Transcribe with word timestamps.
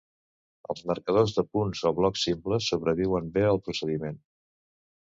Els 0.73 0.81
marcadors 0.91 1.35
de 1.35 1.43
punts 1.57 1.83
o 1.91 1.93
blocs 2.01 2.25
simples 2.31 2.73
sobreviuen 2.75 3.31
bé 3.39 3.47
el 3.55 3.65
procediment. 3.71 4.23